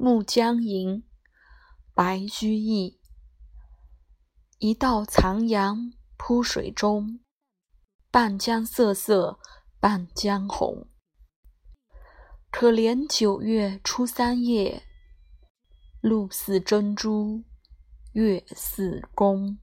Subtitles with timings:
[0.00, 1.02] 暮江吟
[1.92, 3.00] 白居易
[4.60, 7.18] 一道残阳铺水中
[8.08, 9.40] 半江瑟瑟
[9.80, 10.86] 半江红。
[12.52, 14.84] 可怜九月初三夜
[16.00, 17.42] 露似真珠
[18.12, 19.58] 月似弓